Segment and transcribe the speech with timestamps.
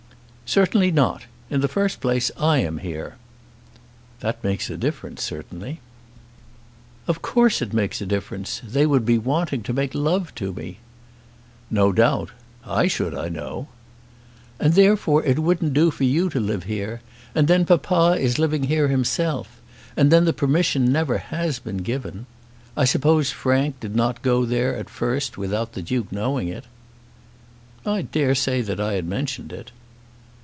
[0.59, 1.27] "Certainly not.
[1.49, 3.15] In the first place, I am here."
[4.19, 5.79] "That makes a difference, certainly."
[7.07, 8.61] "Of course it makes a difference.
[8.61, 10.79] They would be wanting to make love to me."
[11.69, 12.31] "No doubt.
[12.65, 13.69] I should, I know."
[14.59, 16.99] "And therefore it wouldn't do for you to live here;
[17.33, 19.61] and then papa is living here himself.
[19.95, 22.25] And then the permission never has been given.
[22.75, 26.65] I suppose Frank did not go there at first without the Duke knowing it."
[27.85, 29.71] "I daresay that I had mentioned it."